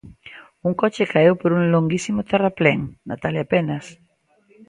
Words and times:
Un 0.67 0.73
coche 0.81 1.09
caeu 1.13 1.33
por 1.41 1.51
un 1.59 1.63
longuísimo 1.73 2.21
terraplén, 2.29 2.79
Natalia 3.09 3.45
Penas. 3.51 3.85